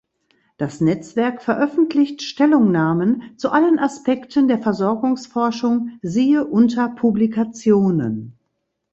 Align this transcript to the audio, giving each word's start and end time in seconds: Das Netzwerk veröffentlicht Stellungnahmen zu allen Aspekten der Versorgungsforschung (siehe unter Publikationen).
Das 0.57 0.81
Netzwerk 0.81 1.43
veröffentlicht 1.43 2.23
Stellungnahmen 2.23 3.37
zu 3.37 3.51
allen 3.51 3.77
Aspekten 3.77 4.47
der 4.47 4.57
Versorgungsforschung 4.57 5.91
(siehe 6.01 6.43
unter 6.47 6.87
Publikationen). 6.89 8.35